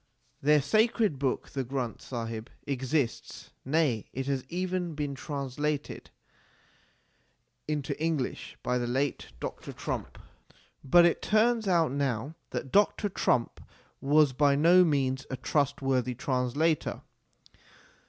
Their 0.41 0.63
sacred 0.63 1.19
book 1.19 1.49
the 1.51 1.63
Granth 1.63 2.01
Sahib 2.01 2.49
exists, 2.65 3.51
nay 3.63 4.07
it 4.13 4.25
has 4.25 4.43
even 4.49 4.95
been 4.95 5.13
translated 5.13 6.09
into 7.67 7.95
English 8.03 8.57
by 8.63 8.79
the 8.79 8.87
late 8.87 9.27
Dr. 9.39 9.71
Trumpp. 9.71 10.19
But 10.83 11.05
it 11.05 11.21
turns 11.21 11.67
out 11.67 11.91
now 11.91 12.33
that 12.49 12.71
Dr. 12.71 13.09
Trumpp 13.09 13.59
was 14.01 14.33
by 14.33 14.55
no 14.55 14.83
means 14.83 15.27
a 15.29 15.37
trustworthy 15.37 16.15
translator. 16.15 17.03